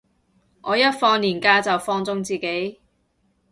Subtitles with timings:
[0.63, 2.79] 我一放連假就放縱自己